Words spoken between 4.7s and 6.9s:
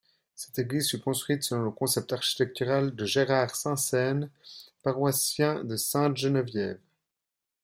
paroissien de Sainte-Geneviève.